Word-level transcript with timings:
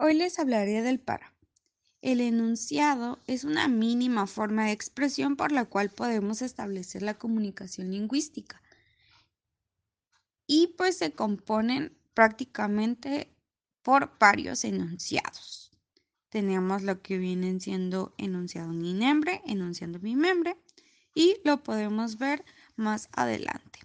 Hoy 0.00 0.14
les 0.14 0.38
hablaré 0.38 0.80
del 0.82 1.00
párrafo. 1.00 1.34
El 2.02 2.20
enunciado 2.20 3.18
es 3.26 3.42
una 3.42 3.66
mínima 3.66 4.28
forma 4.28 4.66
de 4.66 4.70
expresión 4.70 5.34
por 5.34 5.50
la 5.50 5.64
cual 5.64 5.90
podemos 5.90 6.40
establecer 6.40 7.02
la 7.02 7.14
comunicación 7.14 7.90
lingüística. 7.90 8.62
Y 10.46 10.68
pues 10.78 10.98
se 10.98 11.10
componen 11.10 11.98
prácticamente 12.14 13.34
por 13.82 14.16
varios 14.20 14.62
enunciados. 14.62 15.72
Tenemos 16.28 16.84
lo 16.84 17.02
que 17.02 17.18
vienen 17.18 17.60
siendo 17.60 18.14
enunciado 18.18 18.68
unimembre, 18.68 19.42
enunciado 19.46 19.98
bimembre 19.98 20.56
y 21.12 21.38
lo 21.42 21.64
podemos 21.64 22.18
ver 22.18 22.44
más 22.76 23.08
adelante. 23.10 23.80